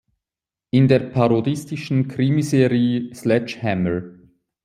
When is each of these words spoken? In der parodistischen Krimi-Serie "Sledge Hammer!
In 0.71 0.87
der 0.87 0.97
parodistischen 0.99 2.07
Krimi-Serie 2.07 3.13
"Sledge 3.13 3.59
Hammer! 3.61 4.01